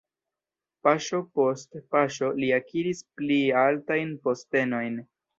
Paŝo 0.85 1.17
post 1.39 1.77
paŝo 1.95 2.29
li 2.37 2.49
akiris 2.57 3.01
pli 3.19 3.37
altajn 3.65 4.15
postenojn. 4.25 4.97